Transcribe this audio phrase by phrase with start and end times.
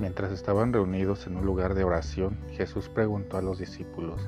[0.00, 4.18] Mientras estaban reunidos en un lugar de oración, Jesús preguntó a los discípulos,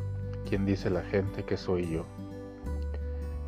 [0.47, 2.05] ¿quién dice la gente que soy yo?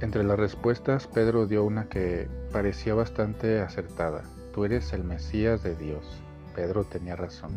[0.01, 4.23] Entre las respuestas, Pedro dio una que parecía bastante acertada.
[4.55, 6.23] Tú eres el Mesías de Dios.
[6.57, 7.53] Pedro tenía razón.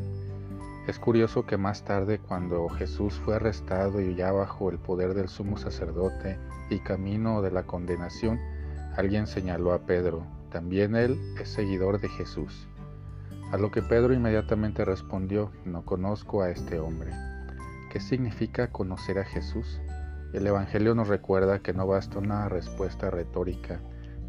[0.85, 5.29] Es curioso que más tarde, cuando Jesús fue arrestado y ya bajo el poder del
[5.29, 6.37] sumo sacerdote
[6.69, 8.37] y camino de la condenación,
[8.97, 12.67] alguien señaló a Pedro, también él es seguidor de Jesús.
[13.49, 17.13] A lo que Pedro inmediatamente respondió, no conozco a este hombre.
[17.89, 19.79] ¿Qué significa conocer a Jesús?
[20.33, 23.79] El Evangelio nos recuerda que no basta una respuesta retórica,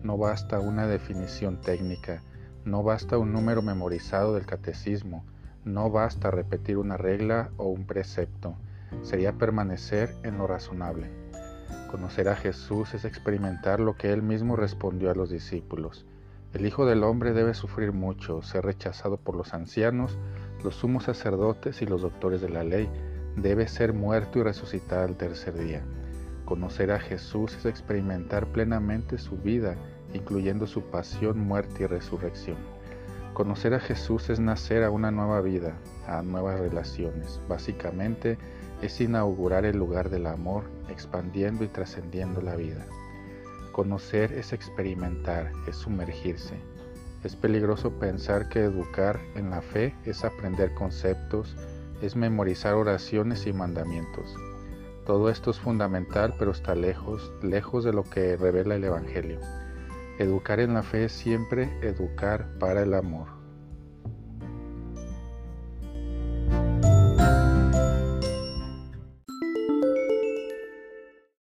[0.05, 2.23] no basta una definición técnica,
[2.65, 5.25] no basta un número memorizado del catecismo,
[5.65, 8.55] no basta repetir una regla o un precepto,
[9.03, 11.11] sería permanecer en lo razonable.
[11.91, 16.07] Conocer a Jesús es experimentar lo que él mismo respondió a los discípulos.
[16.55, 20.17] El Hijo del Hombre debe sufrir mucho, ser rechazado por los ancianos,
[20.65, 22.89] los sumos sacerdotes y los doctores de la ley,
[23.37, 25.83] debe ser muerto y resucitar al tercer día.
[26.47, 29.77] Conocer a Jesús es experimentar plenamente su vida,
[30.15, 32.57] incluyendo su pasión, muerte y resurrección.
[33.35, 35.75] Conocer a Jesús es nacer a una nueva vida,
[36.07, 37.43] a nuevas relaciones.
[37.47, 38.39] Básicamente
[38.81, 42.87] es inaugurar el lugar del amor, expandiendo y trascendiendo la vida.
[43.79, 46.57] Conocer es experimentar, es sumergirse.
[47.23, 51.55] Es peligroso pensar que educar en la fe es aprender conceptos,
[52.03, 54.35] es memorizar oraciones y mandamientos.
[55.07, 59.39] Todo esto es fundamental, pero está lejos, lejos de lo que revela el Evangelio.
[60.19, 63.38] Educar en la fe es siempre educar para el amor.